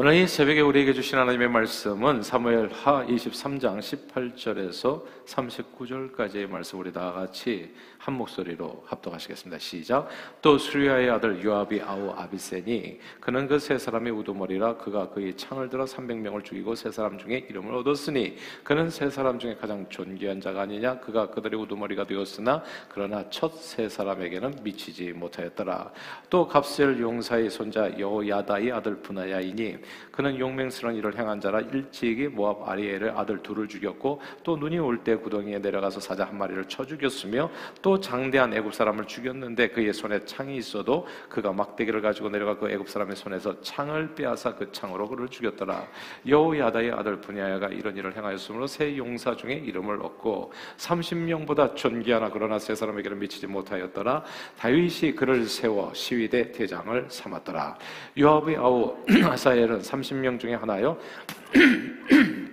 [0.00, 7.10] 오늘 이 새벽에 우리에게 주신 하나님의 말씀은 사무엘 하 23장 18절에서 39절까지의 말씀 우리 다
[7.10, 9.58] 같이 한 목소리로 합독하시겠습니다.
[9.58, 10.08] 시작.
[10.40, 15.84] 또 수리아의 아들 요압이 아우 아비세니 그는 그 세 사람의 우두머리라 그가 그의 창을 들어
[15.84, 21.00] 300명을 죽이고 세 사람 중에 이름을 얻었으니 그는 세 사람 중에 가장 존귀한 자가 아니냐
[21.00, 25.90] 그가 그들의 우두머리가 되었으나 그러나 첫 세 사람에게는 미치지 못하였더라.
[26.30, 33.10] 또 갑셀 용사의 손자 여호야다의 아들 분하야이니 그는 용맹스러운 일을 행한 자라 일찍이 모압 아리엘의
[33.10, 37.50] 아들 둘을 죽였고 또 눈이 올 때 구덩이에 내려가서 사자 한 마리를 쳐 죽였으며
[37.82, 42.88] 또 장대한 애굽 사람을 죽였는데 그의 손에 창이 있어도 그가 막대기를 가지고 내려가 그 애굽
[42.88, 45.86] 사람의 손에서 창을 빼앗아 그 창으로 그를 죽였더라.
[46.26, 52.74] 여호야다의 아들 분야야가 이런 일을 행하였으므로 세 용사 중에 이름을 얻고 30명보다 존귀하나 그러나 세
[52.74, 54.24] 사람에게는 미치지 못하였더라.
[54.58, 57.78] 다윗이 그를 세워 시위대 대장을 삼았더라.
[58.18, 60.98] 요압의 아우 아사엘은 30명 중에 하나요.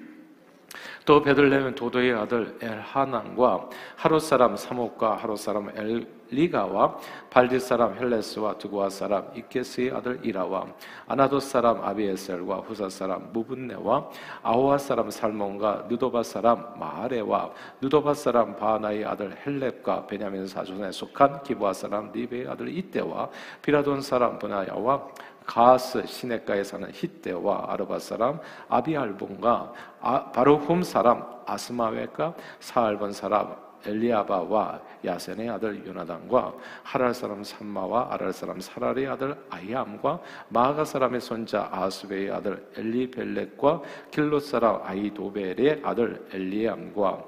[1.06, 6.98] 또 베들레헴 도도의 아들 엘하난과 하루 사람 사목과 하루 사람 엘리가와
[7.30, 10.66] 발디 사람 헬레스와 두고아 사람 이케스의 아들 이라와
[11.08, 14.10] 아나도 사람 아비에셀과 후사 사람 무분네와
[14.42, 21.74] 아호아 사람 살몬과 느도바 사람 마하레와 느도바 사람 바나의 아들 헬렙과 베냐민 사존에 속한 기부아
[21.74, 23.30] 사람 리베의 아들 이때와
[23.62, 25.08] 비라돈 사람 분하야와
[25.46, 35.50] 가스 시내가에 사는 히데와 아르바 사람 아비알본과 아, 바로훔 사람 아스마웨가 사알본 사람 엘리아바와 야센의
[35.50, 42.68] 아들 요나단과 하랄 사람 삼마와 아랄 사람 사랄의 아들 아이암과 마가 사람의 손자 아스베의 아들
[42.76, 47.24] 엘리벨렉과 길롯 사람 아이도벨의 아들 엘리암과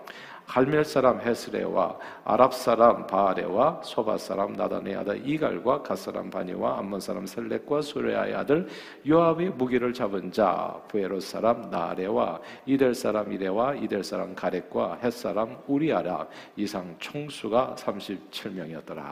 [0.47, 7.01] 갈멜 사람 헤스레와 아랍 사람 바아레와 소바 사람 나단의 아들 이갈과 갓 사람 바니와 암몬
[7.01, 8.67] 사람 셀렉과 수레아의 아들
[9.05, 15.57] 요압의 무기를 잡은 자 부에롯 사람 나레와 이델 사람 이레와 이델 사람 가렉과 헷 사람
[15.67, 16.25] 우리아라
[16.55, 19.03] 이상 총수가 37명이었더라.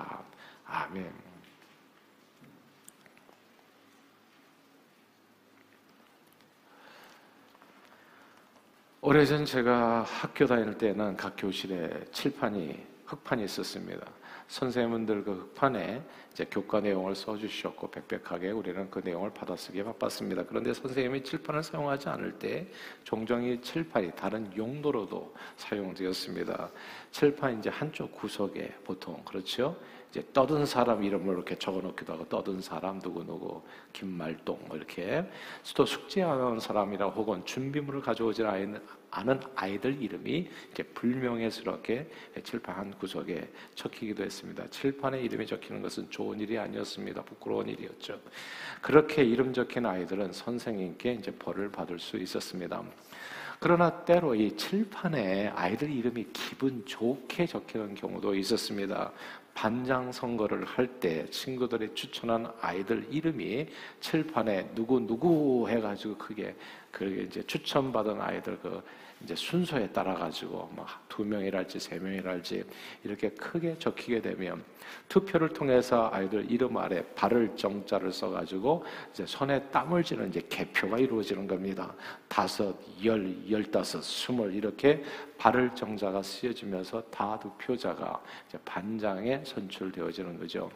[0.65, 1.34] 아멘.
[9.07, 14.03] 오래전 제가 학교 다닐 때는 각 교실에 칠판이 흑판이 있었습니다.
[14.47, 16.01] 선생님들 그 흑판에
[16.33, 20.45] 이제 교과 내용을 써주셨고 빽빽하게 우리는 그 내용을 받아쓰기에 바빴습니다.
[20.47, 22.67] 그런데 선생님이 칠판을 사용하지 않을 때
[23.03, 26.71] 종종 이 칠판이 다른 용도로도 사용되었습니다.
[27.11, 29.79] 칠판 이제 한쪽 구석에 보통 그렇죠.
[30.15, 33.61] 이제 떠든 사람 이름을 이렇게 적어놓기도 하고 떠든 사람 누구 누구
[33.91, 35.29] 김말동 뭐 이렇게
[35.75, 42.09] 또 숙제하는 사람이라 혹은 준비물을 가져오지 않은 아이들 이름이 이제 불명예스럽게
[42.45, 44.65] 칠판 한 구석에 적히기도 했습니다.
[44.69, 47.21] 칠판에 이름이 적히는 것은 좋은 일이 아니었습니다.
[47.23, 48.17] 부끄러운 일이었죠.
[48.81, 52.81] 그렇게 이름 적힌 아이들은 선생님께 이제 벌을 받을 수 있었습니다.
[53.59, 59.11] 그러나 때로 이 칠판에 아이들 이름이 기분 좋게 적히는 경우도 있었습니다.
[59.55, 63.67] 반장 선거를 할 때 친구들이 추천한 아이들 이름이
[64.01, 66.55] 칠판에 누구 누구 해가지고 크게
[66.91, 68.83] 그게 이제 추천받은 아이들 그
[69.23, 72.63] 이제 순서에 따라 가지고 뭐두 명이랄지 세 명이랄지
[73.03, 74.63] 이렇게 크게 적히게 되면
[75.07, 81.47] 투표를 통해서 아이들 이름 아래 발을 정자를 써가지고 이제 손에 땀을 쥐는 이제 개표가 이루어지는
[81.47, 81.93] 겁니다.
[82.27, 85.03] 다섯, 열, 열다섯, 스물 이렇게
[85.45, 88.19] 발을 정자가 쓰여지면서 다 득표자가
[88.49, 90.71] 이제 반장에 선출되어지는 거죠.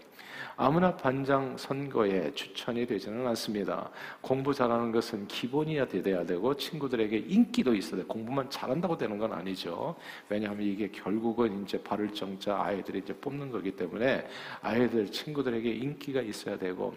[0.56, 3.90] 아무나 반장 선거에 추천이 되지는 않습니다.
[4.22, 8.04] 공부 잘하는 것은 기본이야 돼야 되고 친구들에게 인기도 있어야 돼.
[8.04, 9.96] 공부만 잘한다고 되는 건 아니죠.
[10.30, 14.28] 왜냐하면 이게 결국은 이제 발을 정자 아이들이 이제 뽑는 거기 때문에
[14.62, 16.94] 아이들 친구들에게 인기가 있어야 되고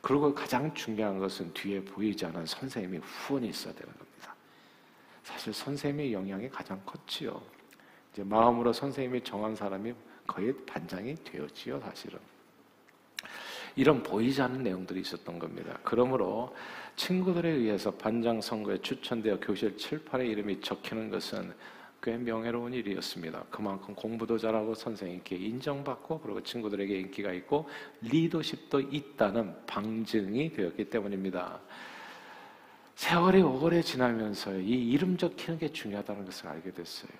[0.00, 4.09] 그리고 가장 중요한 것은 뒤에 보이지 않은 선생님이 후원이 있어야 되는 겁니다.
[5.22, 7.40] 사실 선생님의 영향이 가장 컸지요.
[8.12, 9.94] 이제 마음으로 선생님이 정한 사람이
[10.26, 12.18] 거의 반장이 되었지요, 사실은.
[13.76, 15.78] 이런 보이지 않는 내용들이 있었던 겁니다.
[15.84, 16.54] 그러므로
[16.96, 21.54] 친구들에 의해서 반장 선거에 추천되어 교실 칠판에 이름이 적히는 것은
[22.02, 23.44] 꽤 명예로운 일이었습니다.
[23.50, 27.68] 그만큼 공부도 잘하고 선생님께 인정받고 그리고 친구들에게 인기가 있고
[28.00, 31.60] 리더십도 있다는 방증이 되었기 때문입니다.
[33.00, 37.10] 세월이 오래 지나면서 이 이름 적히는 게 중요하다는 것을 알게 됐어요.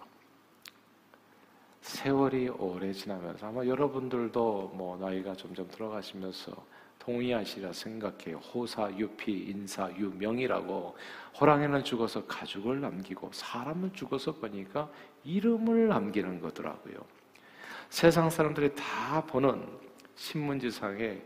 [1.81, 6.53] 세월이 오래 지나면서 아마 여러분들도 뭐 나이가 점점 들어가시면서
[6.99, 8.37] 동의하시라 생각해요.
[8.37, 10.99] 호사, 유피, 인사, 유명이라고
[11.41, 14.91] 호랑이는 죽어서 가죽을 남기고 사람은 죽어서 보니까
[15.25, 16.97] 이름을 남기는 거더라고요.
[17.89, 19.67] 세상 사람들이 다 보는
[20.15, 21.23] 신문지상에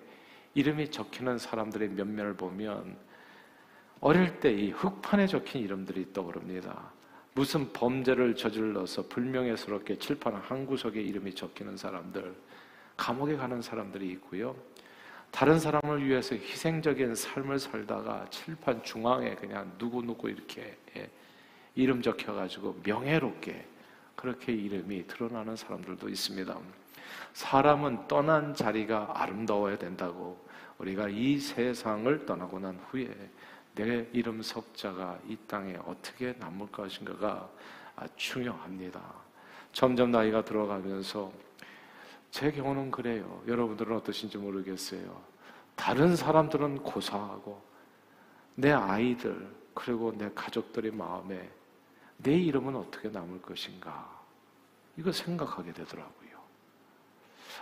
[0.55, 3.14] 이름이 적히는 사람들의 면면을 보면
[4.05, 6.93] 어릴 때 이 흑판에 적힌 이름들이 떠오릅니다.
[7.33, 12.35] 무슨 범죄를 저질러서 불명예스럽게 칠판 한 구석에 이름이 적히는 사람들,
[12.99, 14.55] 감옥에 가는 사람들이 있고요.
[15.31, 21.09] 다른 사람을 위해서 희생적인 삶을 살다가 칠판 중앙에 그냥 누구누구 이렇게 예,
[21.75, 23.67] 이름 적혀가지고 명예롭게
[24.17, 26.55] 그렇게 이름이 드러나는 사람들도 있습니다.
[27.33, 30.45] 사람은 떠난 자리가 아름다워야 된다고
[30.77, 33.09] 우리가 이 세상을 떠나고 난 후에
[33.75, 37.49] 내 이름 석자가 이 땅에 어떻게 남을 것인가가
[38.17, 39.00] 중요합니다.
[39.73, 41.32] 점점 나이가 들어가면서
[42.31, 43.43] 제 경우는 그래요.
[43.47, 45.23] 여러분들은 어떠신지 모르겠어요.
[45.75, 47.62] 다른 사람들은 고사하고
[48.55, 51.50] 내 아이들 그리고 내 가족들의 마음에
[52.19, 54.23] 내 이름은 어떻게 남을 것인가
[54.97, 56.25] 이거 생각하게 되더라고요.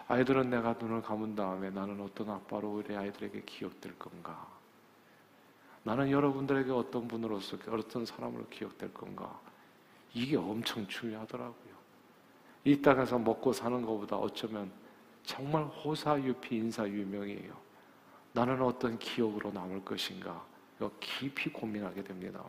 [0.08, 4.61] 아이들은 내가 눈을 감은 다음에 나는 어떤 아빠로 우리 아이들에게 기억될 건가?
[5.84, 9.40] 나는 여러분들에게 어떤 분으로서 어떤 사람으로 기억될 건가?
[10.14, 11.72] 이게 엄청 중요하더라고요.
[12.64, 14.70] 이 땅에서 먹고 사는 것보다 어쩌면
[15.24, 17.56] 정말 호사유피 인사유명이에요.
[18.32, 20.44] 나는 어떤 기억으로 남을 것인가?
[20.76, 22.42] 이거 깊이 고민하게 됩니다.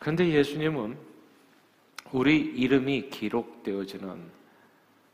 [0.00, 0.96] 그런데 예수님은
[2.12, 4.30] 우리 이름이 기록되어지는,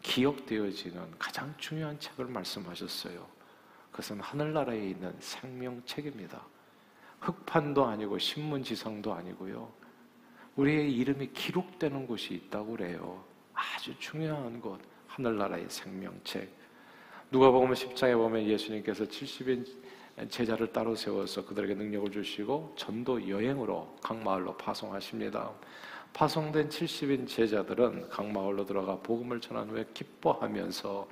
[0.02, 3.26] 기억되어지는 가장 중요한 책을 말씀하셨어요.
[3.90, 6.42] 그것은 하늘나라에 있는 생명책입니다.
[7.20, 9.70] 흑판도 아니고 신문지성도 아니고요.
[10.56, 13.22] 우리의 이름이 기록되는 곳이 있다고 그래요.
[13.54, 16.50] 아주 중요한 곳, 하늘나라의 생명책.
[17.30, 19.64] 누가 보면 10장에 보면 예수님께서 70인
[20.28, 25.50] 제자를 따로 세워서 그들에게 능력을 주시고 전도 여행으로 각 마을로 파송하십니다.
[26.12, 31.08] 파송된 70인 제자들은 각 마을로 들어가 복음을 전한 후에 기뻐하면서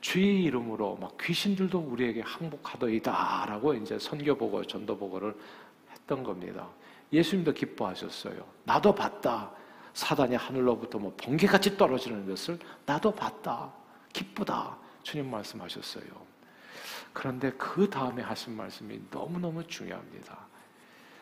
[0.00, 5.34] 주의 이름으로 막 귀신들도 우리에게 항복하더이다라고 이제 선교보고 전도보고를
[5.90, 6.68] 했던 겁니다.
[7.12, 8.44] 예수님도 기뻐하셨어요.
[8.64, 9.50] 나도 봤다.
[9.94, 13.72] 사단이 하늘로부터 뭐 번개같이 떨어지는 것을 나도 봤다.
[14.12, 14.76] 기쁘다.
[15.02, 16.28] 주님 말씀하셨어요.
[17.12, 20.38] 그런데 그 다음에 하신 말씀이 너무너무 중요합니다.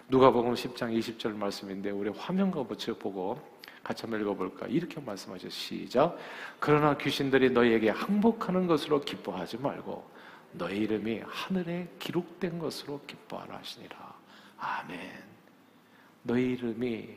[0.09, 3.41] 누가복음 10장 20절 말씀인데 우리 화면과 붙여 보고
[3.87, 4.67] 같이 한번 읽어볼까?
[4.67, 6.19] 이렇게 말씀하셨 시작.
[6.59, 10.11] 그러나 귀신들이 너희에게 항복하는 것으로 기뻐하지 말고
[10.55, 14.15] 너희 이름이 하늘에 기록된 것으로 기뻐하라 하시니라.
[14.59, 14.99] 아멘.
[16.25, 17.11] 너희 이름이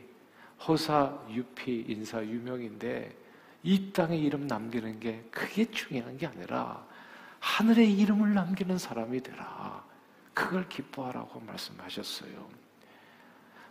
[0.64, 3.16] 호사, 유피, 인사, 유명인데
[3.64, 6.86] 이 땅에 이름 남기는 게 그게 중요한 게 아니라
[7.40, 9.82] 하늘에 이름을 남기는 사람이 되라.
[10.32, 12.48] 그걸 기뻐하라고 말씀하셨어요.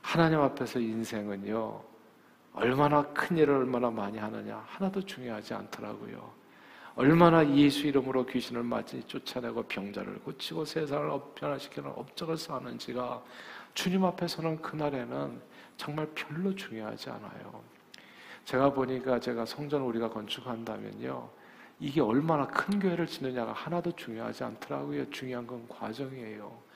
[0.02, 1.82] 하나님 앞에서 인생은요,
[2.54, 6.40] 얼마나 큰 일을 얼마나 많이 하느냐 하나도 중요하지 않더라고요.
[6.96, 13.24] 얼마나 예수 이름으로 귀신을 맞이 쫓아내고 병자를 고치고 세상을 변화시키는 업적을 쌓는지가
[13.74, 15.42] 주님 앞에서는 그날에는
[15.78, 17.64] 정말 별로 중요하지 않아요.
[18.44, 21.30] 제가 보니까 제가 성전 우리가 건축한다면요.
[21.80, 25.10] 이게 얼마나 큰 교회를 짓느냐가 하나도 중요하지 않더라고요.
[25.10, 26.69] 중요한 건 과정이에요.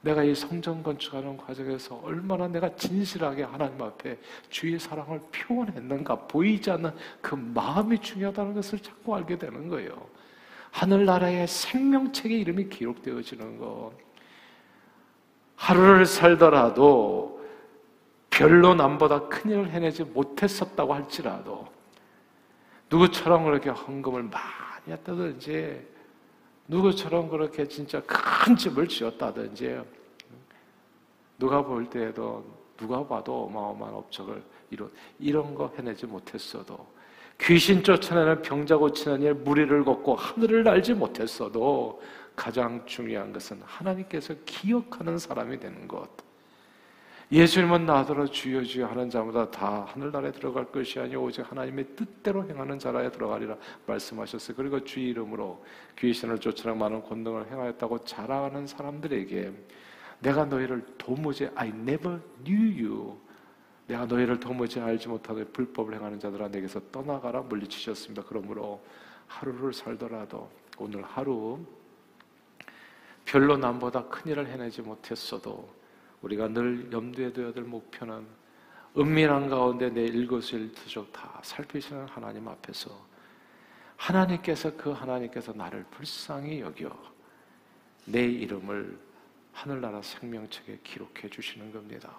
[0.00, 4.18] 내가 이 성전 건축하는 과정에서 얼마나 내가 진실하게 하나님 앞에
[4.50, 10.08] 주의 사랑을 표현했는가 보이지 않는 그 마음이 중요하다는 것을 자꾸 알게 되는 거예요.
[10.70, 13.92] 하늘나라의 생명책의 이름이 기록되어지는 것.
[15.56, 17.42] 하루를 살더라도
[18.30, 21.66] 별로 남보다 큰 일을 해내지 못했었다고 할지라도
[22.90, 25.95] 누구처럼 그렇게 헌금을 많이 했다든지
[26.68, 29.80] 누구처럼 그렇게 진짜 큰 집을 지었다든지
[31.38, 32.44] 누가 볼 때에도
[32.76, 36.86] 누가 봐도 어마어마한 업적을 이룬 이런 거 해내지 못했어도
[37.40, 42.00] 귀신 쫓아내는 병자 고치는 일 무리를 걷고 하늘을 날지 못했어도
[42.34, 46.25] 가장 중요한 것은 하나님께서 기억하는 사람이 되는 것.
[47.32, 52.78] 예수님은 나더러 주여 주여 하는 자마다 다 하늘나라에 들어갈 것이 아니오 오직 하나님의 뜻대로 행하는
[52.78, 54.56] 자라에 들어가리라 말씀하셨어요.
[54.56, 55.64] 그리고 주 이름으로
[55.98, 59.52] 귀신을 쫓아내 많은 권능을 행하였다고 자랑하는 사람들에게
[60.20, 63.18] 내가 너희를 도무지 I never knew you
[63.88, 68.22] 내가 너희를 도무지 알지 못하되 불법을 행하는 자들아 내게서 떠나가라 물리치셨습니다.
[68.28, 68.84] 그러므로
[69.26, 71.58] 하루를 살더라도 오늘 하루
[73.24, 75.75] 별로 남보다 큰 일을 해내지 못했어도
[76.22, 78.26] 우리가 늘 염두에 둬야 될 목표는
[78.96, 82.90] 은밀한 가운데 내 일거수일투족 다 살피시는 하나님 앞에서
[83.96, 86.90] 하나님께서 그 하나님께서 나를 불쌍히 여겨
[88.06, 88.98] 내 이름을
[89.52, 92.14] 하늘나라 생명책에 기록해 주시는 겁니다.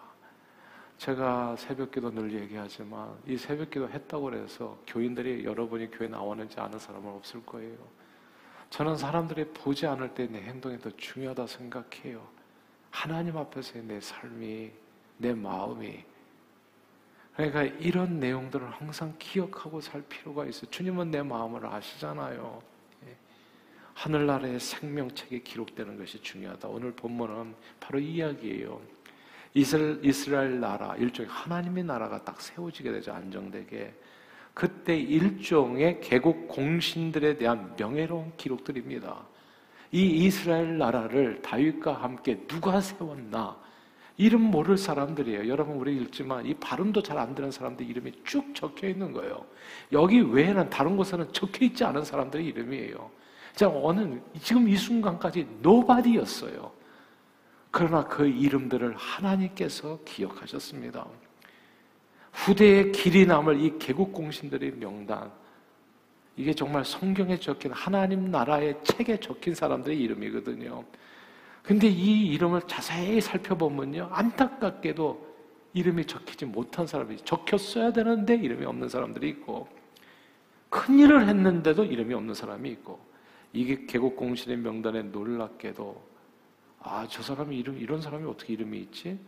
[0.97, 7.45] 제가 새벽기도 늘 얘기하지만 이 새벽기도 했다고 해서 교인들이 여러분이 교회 나오는지 아는 사람은 없을
[7.45, 7.77] 거예요.
[8.71, 12.27] 저는 사람들이 보지 않을 때 내 행동이 더 중요하다 생각해요.
[12.97, 14.71] 하나님 앞에서의 내 삶이,
[15.19, 16.03] 내 마음이.
[17.35, 20.71] 그러니까 이런 내용들을 항상 기억하고 살 필요가 있어요.
[20.71, 22.59] 주님은 내 마음을 아시잖아요.
[23.05, 23.15] 예.
[23.93, 26.69] 하늘나라의 생명책에 기록되는 것이 중요하다.
[26.69, 28.81] 오늘 본문은 바로 이 이야기예요.
[29.53, 33.13] 이스라엘, 이스라엘 나라, 일종의 하나님의 나라가 딱 세워지게 되죠.
[33.13, 33.93] 안정되게.
[34.55, 39.23] 그때 일종의 개국 공신들에 대한 명예로운 기록들입니다.
[39.91, 43.57] 이 이스라엘 나라를 다윗과 함께 누가 세웠나?
[44.17, 45.47] 이름 모를 사람들이에요.
[45.47, 49.45] 여러분 우리 읽지만 이 발음도 잘 안 되는 사람들 이름이 쭉 적혀 있는 거예요.
[49.91, 53.11] 여기 외에는 다른 곳에는 적혀 있지 않은 사람들의 이름이에요.
[53.53, 56.71] 자, 어느 지금 이 순간까지 노바디였어요.
[57.71, 61.05] 그러나 그 이름들을 하나님께서 기억하셨습니다.
[62.33, 65.31] 후대의 길이 남을 이 개국 공신들의 명단
[66.37, 70.85] 이게 정말 성경에 적힌 하나님 나라의 책에 적힌 사람들의 이름이거든요.
[71.63, 74.09] 근데 이 이름을 자세히 살펴보면요.
[74.11, 75.27] 안타깝게도
[75.73, 79.67] 이름이 적히지 못한 사람이 적혔어야 되는데 이름이 없는 사람들이 있고
[80.69, 82.99] 큰 일을 했는데도 이름이 없는 사람이 있고
[83.51, 86.07] 이게 개국 공신의 명단에 놀랍게도
[86.81, 89.19] 아, 저 사람이 이름 이런 사람이 어떻게 이름이 있지?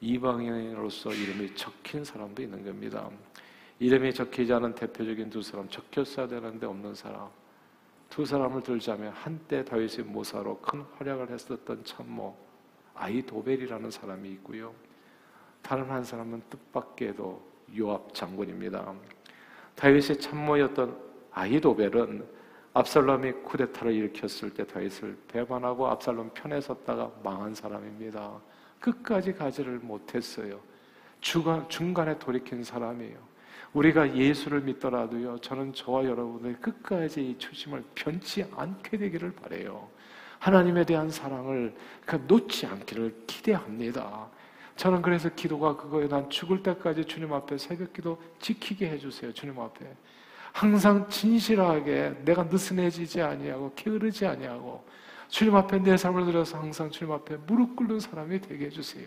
[0.00, 3.08] 이방인으로서 이름이 적힌 사람도 있는 겁니다.
[3.78, 7.28] 이름이 적히지 않은 대표적인 두 사람, 적혔어야 되는데 없는 사람.
[8.08, 12.36] 두 사람을 들자면 한때 다윗의 모사로 큰 활약을 했었던 참모
[12.94, 14.72] 아이도벨이라는 사람이 있고요.
[15.62, 17.42] 다른 한 사람은 뜻밖에도
[17.76, 18.94] 요압 장군입니다.
[19.74, 20.96] 다윗의 참모였던
[21.32, 22.24] 아이도벨은
[22.74, 28.40] 압살롬이 쿠데타를 일으켰을 때 다윗을 배반하고 압살롬 편에 섰다가 망한 사람입니다.
[28.80, 30.60] 끝까지 가지를 못했어요.
[31.20, 33.33] 중간, 중간에 돌이킨 사람이에요.
[33.74, 39.88] 우리가 예수를 믿더라도요, 저는 저와 여러분의 끝까지 이 초심을 변치 않게 되기를 바래요.
[40.38, 41.74] 하나님에 대한 사랑을
[42.06, 44.28] 그 놓지 않기를 기대합니다.
[44.76, 49.32] 저는 그래서 기도가 그거에 난 죽을 때까지 주님 앞에 새벽 기도 지키게 해주세요.
[49.32, 49.86] 주님 앞에.
[50.52, 54.84] 항상 진실하게 내가 느슨해지지 아니하고 게으르지 아니하고
[55.28, 59.06] 주님 앞에 내 삶을 들여서 항상 주님 앞에 무릎 꿇는 사람이 되게 해주세요.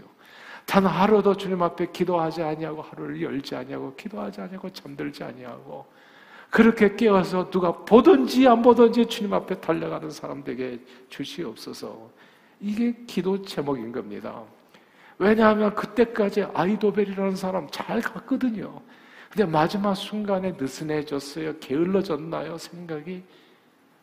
[0.65, 5.85] 단 하루도 주님 앞에 기도하지 아니하고 하루를 열지 아니하고 기도하지 아니하고 잠들지 아니하고
[6.49, 12.09] 그렇게 깨어서 누가 보든지 안 보든지 주님 앞에 달려가는 사람 되게 주시옵소서.
[12.59, 14.43] 이게 기도 제목인 겁니다.
[15.19, 18.81] 왜냐하면 그때까지 아이도벨이라는 사람 잘 갔거든요.
[19.29, 21.59] 근데 마지막 순간에 느슨해졌어요.
[21.59, 22.57] 게을러졌나요?
[22.57, 23.23] 생각이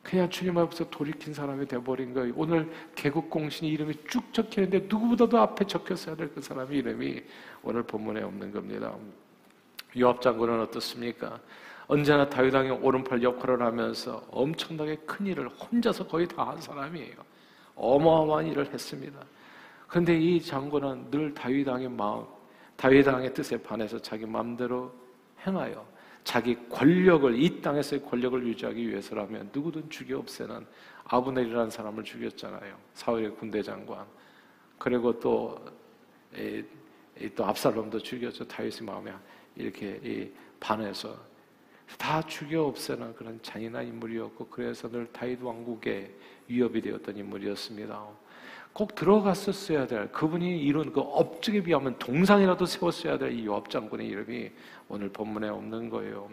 [0.04, 2.32] 그냥 주님 앞에서 돌이킨 사람이 돼버린 거예요.
[2.36, 7.22] 오늘 개국공신 이름이 쭉 적혀 있는데 누구보다도 앞에 적혔어야 될 그 사람의 이름이
[7.62, 8.94] 오늘 본문에 없는 겁니다.
[9.98, 11.40] 요압 장군은 어떻습니까?
[11.86, 17.16] 언제나 다윗 왕의 오른팔 역할을 하면서 엄청나게 큰 일을 혼자서 거의 다 한 사람이에요.
[17.74, 19.18] 어마어마한 일을 했습니다.
[19.88, 22.24] 그런데 이 장군은 늘 다윗 왕의 마음,
[22.76, 24.92] 다윗 왕의 뜻에 반해서 자기 마음대로
[25.46, 25.86] 행하여
[26.24, 30.66] 자기 권력을 이 땅에서의 권력을 유지하기 위해서라면 누구든 죽여 없애는
[31.04, 32.76] 아브넬이라는 사람을 죽였잖아요.
[32.94, 34.06] 사울의 군대 장관.
[34.78, 35.62] 그리고 또,
[36.34, 36.64] 이,
[37.36, 38.48] 또 압살롬도 죽였죠.
[38.48, 39.12] 다윗의 마음에
[39.54, 41.14] 이렇게 반해서
[41.98, 46.10] 다 죽여 없애는 그런 잔인한 인물이었고 그래서 늘 다윗 왕국의
[46.48, 48.08] 위협이 되었던 인물이었습니다.
[48.74, 54.50] 꼭 들어갔었어야 될 그분이 이룬 그 업적에 비하면 동상이라도 세웠어야 될 이 요압 장군의 이름이
[54.88, 56.28] 오늘 본문에 없는 거예요.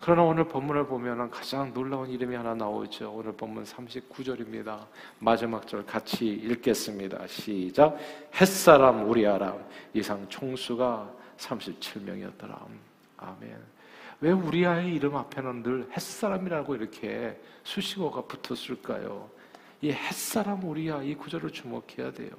[0.00, 3.10] 그러나 오늘 본문을 보면 가장 놀라운 이름이 하나 나오죠.
[3.12, 4.78] 오늘 본문 39절입니다.
[5.18, 7.26] 마지막 절 같이 읽겠습니다.
[7.26, 7.98] 시작.
[8.40, 12.64] 햇사람 우리아람 이상 총수가 37명이었더라.
[13.16, 13.56] 아멘.
[14.20, 19.28] 왜 우리아의 이름 앞에는 늘 햇사람이라고 이렇게 수식어가 붙었을까요?
[19.86, 22.30] 이 햇사람 우리야 이 구절을 주목해야 돼요.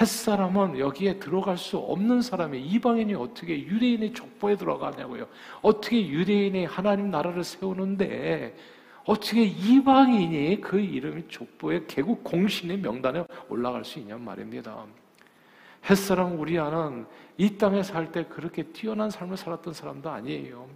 [0.00, 5.26] 햇사람은 여기에 들어갈 수 없는 사람이 이방인이 어떻게 유대인의 족보에 들어가냐고요.
[5.60, 8.54] 어떻게 유대인이 하나님 나라를 세우는데
[9.04, 14.86] 어떻게 이방인이 그 이름이 족보에 개국 공신의 명단에 올라갈 수 있냔 말입니다.
[15.88, 20.68] 햇사람 우리아는 이 땅에 살 때 그렇게 뛰어난 삶을 살았던 사람도 아니에요.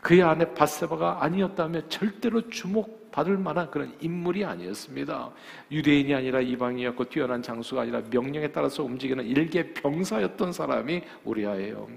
[0.00, 5.30] 그의 아내 바세바가 아니었다면 절대로 주목받을 만한 그런 인물이 아니었습니다.
[5.70, 11.88] 유대인이 아니라 이방이었고 뛰어난 장수가 아니라 명령에 따라서 움직이는 일개 병사였던 사람이 우리아예요.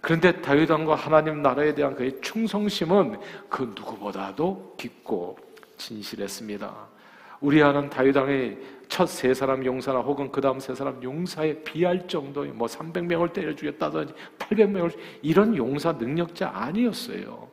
[0.00, 5.38] 그런데 다윗 왕과 하나님 나라에 대한 그의 충성심은 그 누구보다도 깊고
[5.76, 6.95] 진실했습니다.
[7.40, 12.52] 우리아는 다윗 왕의 첫 세 사람 용사나 혹은 그 다음 세 사람 용사에 비할 정도의
[12.52, 17.48] 뭐 300명을 때려 죽였다든지 800명을 이런 용사 능력자 아니었어요.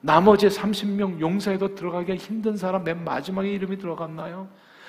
[0.00, 4.48] 나머지 30명 용사에도 들어가기 힘든 사람 맨 마지막에 이름이 들어갔나요?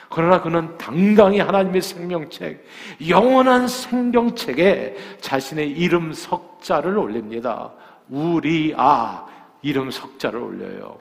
[0.10, 2.64] 그러나 그는 당당히 하나님의 생명책,
[3.08, 7.74] 영원한 생명책에 자신의 이름 석자를 올립니다.
[8.10, 9.26] 우리아
[9.62, 11.00] 이름 석자를 올려요.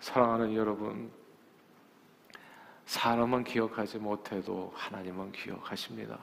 [0.00, 1.10] 사랑하는 여러분,
[2.86, 6.18] 사람은 기억하지 못해도 하나님은 기억하십니다.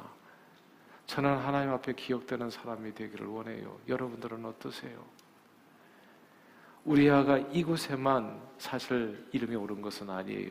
[1.05, 3.77] 저는 하나님 앞에 기억되는 사람이 되기를 원해요.
[3.87, 5.03] 여러분들은 어떠세요?
[6.85, 10.49] 우리 아가 이곳에만 사실 이름이 오른 것은 아니에요.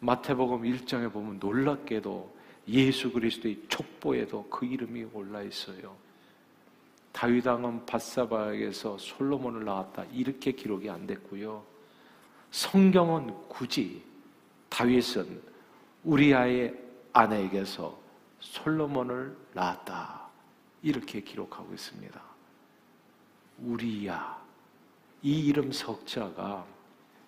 [0.00, 2.34] 마태복음 1장에 보면 놀랍게도
[2.68, 5.96] 예수 그리스도의 족보에도 그 이름이 올라 있어요.
[7.12, 11.64] 다윗 왕은 바사바에게서 솔로몬을 낳았다 이렇게 기록이 안 됐고요.
[12.50, 14.02] 성경은 굳이
[14.74, 15.40] 다윗은
[16.02, 16.74] 우리아의
[17.12, 17.96] 아내에게서
[18.40, 20.28] 솔로몬을 낳았다
[20.82, 22.20] 이렇게 기록하고 있습니다.
[23.60, 24.42] 우리야
[25.22, 26.66] 이 이름 석자가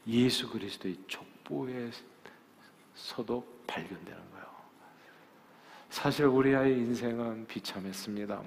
[0.08, 1.94] 예수 그리스도의 족보에서도
[3.68, 4.46] 발견되는 거예요.
[5.88, 8.42] 사실 우리아의 인생은 비참했습니다.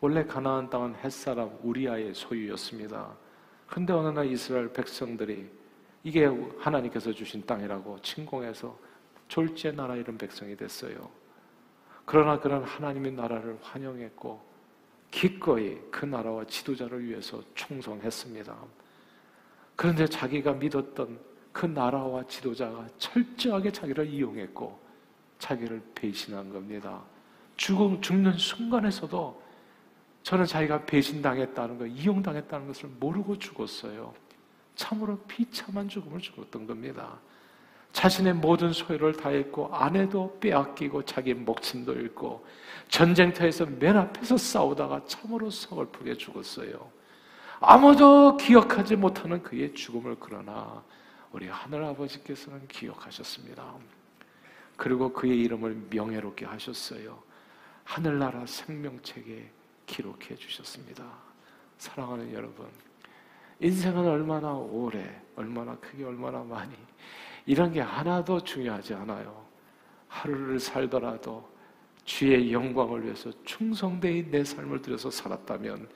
[0.00, 3.14] 원래 가나안 땅은 햇사람 우리아의 소유였습니다.
[3.68, 5.48] 근데 어느 날 이스라엘 백성들이
[6.06, 8.78] 이게 하나님께서 주신 땅이라고 침공해서
[9.26, 11.10] 졸지의 나라 이런 백성이 됐어요.
[12.04, 14.40] 그러나 그런 하나님의 나라를 환영했고
[15.10, 18.56] 기꺼이 그 나라와 지도자를 위해서 충성했습니다.
[19.74, 21.18] 그런데 자기가 믿었던
[21.50, 24.78] 그 나라와 지도자가 철저하게 자기를 이용했고
[25.40, 27.02] 자기를 배신한 겁니다.
[27.56, 29.42] 죽음, 죽는 순간에서도
[30.22, 34.14] 저는 자기가 배신당했다는 것, 이용당했다는 것을 모르고 죽었어요.
[34.76, 37.18] 참으로 비참한 죽음을 죽었던 겁니다.
[37.92, 42.46] 자신의 모든 소유를 다했고 아내도 빼앗기고 자기 목숨도 잃고
[42.88, 46.90] 전쟁터에서 맨 앞에서 싸우다가 참으로 서글프게 죽었어요.
[47.58, 50.84] 아무도 기억하지 못하는 그의 죽음을 그러나
[51.32, 53.74] 우리 하늘 아버지께서는 기억하셨습니다.
[54.76, 57.18] 그리고 그의 이름을 명예롭게 하셨어요.
[57.84, 59.50] 하늘나라 생명책에
[59.86, 61.04] 기록해 주셨습니다.
[61.78, 62.68] 사랑하는 여러분,
[63.60, 66.72] 인생은 얼마나 오래, 얼마나 크게, 얼마나 많이
[67.46, 69.44] 이런 게 하나도 중요하지 않아요.
[70.08, 71.48] 하루를 살더라도
[72.04, 75.88] 주의 영광을 위해서 충성되이 내 삶을 들여서 살았다면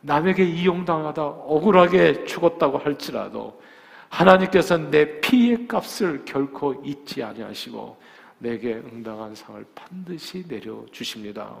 [0.00, 3.60] 남에게 이용당하다 억울하게 죽었다고 할지라도
[4.08, 7.96] 하나님께서 내 피의 값을 결코 잊지 아니하시고
[8.38, 11.56] 내게 응당한 상을 반드시 내려 주십니다.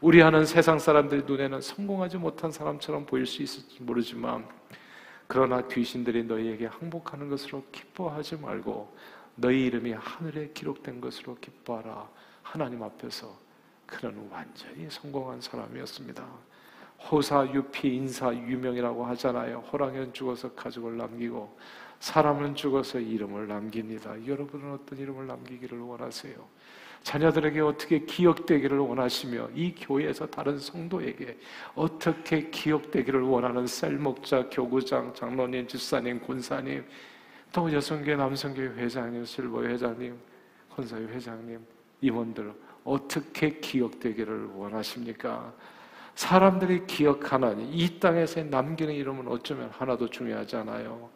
[0.00, 4.46] 우리 하는 세상 사람들 눈에는 성공하지 못한 사람처럼 보일 수 있을지 모르지만
[5.26, 8.94] 그러나 귀신들이 너희에게 항복하는 것으로 기뻐하지 말고
[9.36, 12.08] 너희 이름이 하늘에 기록된 것으로 기뻐하라.
[12.42, 13.36] 하나님 앞에서
[13.86, 16.24] 그는 완전히 성공한 사람이었습니다.
[17.10, 19.58] 호사, 유피, 인사, 유명이라고 하잖아요.
[19.72, 21.58] 호랑이는 죽어서 가족을 남기고
[22.00, 24.26] 사람은 죽어서 이름을 남깁니다.
[24.26, 26.34] 여러분은 어떤 이름을 남기기를 원하세요?
[27.06, 31.38] 자녀들에게 어떻게 기억되기를 원하시며 이 교회에서 다른 성도에게
[31.76, 36.84] 어떻게 기억되기를 원하는 셀목자, 교구장, 장로님, 집사님, 권사님,
[37.52, 40.16] 또 여성교회, 남성교회 회장님, 실버 회장님,
[40.74, 41.60] 권사회 회장님,
[42.00, 45.52] 임원들 어떻게 기억되기를 원하십니까?
[46.16, 51.08] 사람들이 기억하는 이 땅에서 남기는 이름은 어쩌면 하나도 중요하지 않아요.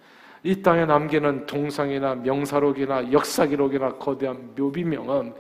[0.45, 5.35] 이 땅에 남기는 동상이나 명사록이나 역사기록이나 거대한 묘비명은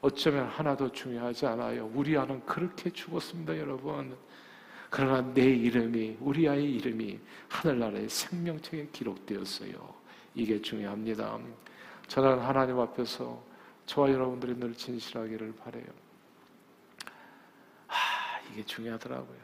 [0.00, 1.90] 어쩌면 하나도 중요하지 않아요.
[1.94, 4.16] 우리 아는 그렇게 죽었습니다, 여러분.
[4.90, 9.94] 그러나 내 이름이, 우리 아이의 이름이 하늘나라의 생명책에 기록되었어요.
[10.34, 11.38] 이게 중요합니다.
[12.08, 13.42] 저는 하나님 앞에서
[13.86, 15.86] 저와 여러분들이 늘 진실하기를 바래요.
[17.88, 17.94] 아,
[18.52, 19.38] 이게 중요하더라고요.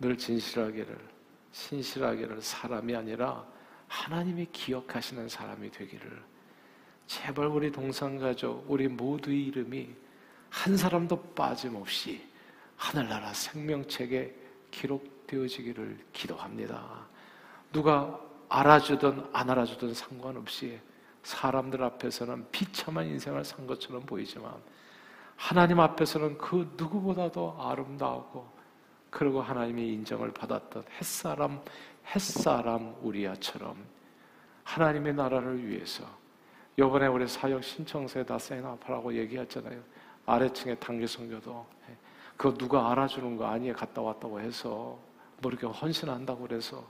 [0.00, 0.98] 늘 진실하기를,
[1.52, 3.46] 신실하기를 사람이 아니라
[3.88, 6.22] 하나님이 기억하시는 사람이 되기를
[7.06, 9.90] 제발 우리 동상가족, 우리 모두의 이름이
[10.50, 12.26] 한 사람도 빠짐없이
[12.76, 14.34] 하늘나라 생명책에
[14.70, 17.06] 기록되어지기를 기도합니다.
[17.72, 20.78] 누가 알아주든 안 알아주든 상관없이
[21.22, 24.52] 사람들 앞에서는 비참한 인생을 산 것처럼 보이지만
[25.36, 28.48] 하나님 앞에서는 그 누구보다도 아름다우고
[29.10, 31.60] 그리고 하나님의 인정을 받았던 햇사람
[32.14, 33.76] 햇사람 우리야처럼
[34.64, 36.04] 하나님의 나라를 위해서
[36.78, 39.80] 요번에 우리 사역 신청서에 다 사인하라고 얘기했잖아요.
[40.26, 41.66] 아래층에 단기 성교도
[42.36, 43.74] 그거 누가 알아주는 거 아니에요.
[43.74, 44.98] 갔다 왔다고 해서
[45.40, 46.86] 뭐 이렇게 헌신한다고 그래서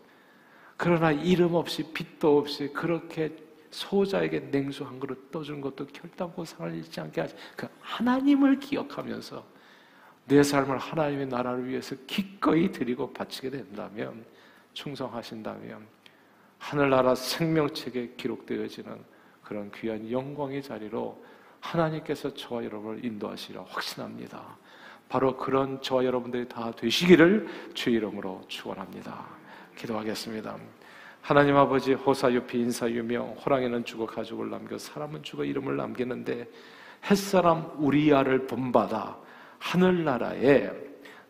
[0.77, 3.37] 그러나 이름 없이 빛도 없이 그렇게
[3.71, 7.37] 소자에게 냉수 한 그릇 떠준 것도 결단코 상을 잃지 않게 하지.
[7.57, 9.45] 그 하나님을 기억하면서
[10.27, 14.25] 내 삶을 하나님의 나라를 위해서 기꺼이 드리고 바치게 된다면
[14.73, 15.87] 충성하신다면
[16.59, 19.16] 하늘나라 생명책에 기록되어지는
[19.47, 21.25] 그런 귀한 영광의 자리로
[21.61, 24.43] 하나님께서 저와 여러분을 인도하시리라 확신합니다.
[25.09, 29.25] 바로 그런 저와 여러분들이 다 되시기를 주 이름으로 축원합니다.
[29.77, 30.57] 기도하겠습니다.
[31.23, 36.49] 하나님 아버지 호사유피 인사유명 호랑이는 죽어 가족을 남겨 사람은 죽어 이름을 남기는데
[37.09, 39.17] 햇사람 우리야를 본받아
[39.61, 40.71] 하늘나라에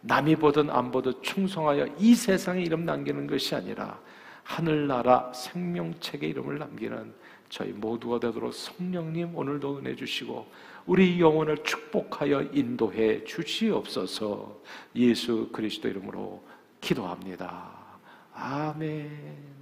[0.01, 3.99] 남이 보든 안 보든 충성하여 이 세상에 이름 남기는 것이 아니라
[4.43, 10.47] 하늘나라 생명책에 이름을 남기는 저희 모두가 되도록 성령님 오늘도 은혜 주시고
[10.87, 14.61] 우리 영혼을 축복하여 인도해 주시옵소서
[14.95, 16.43] 예수 그리스도 이름으로
[16.81, 17.71] 기도합니다.
[18.33, 19.56] 아멘.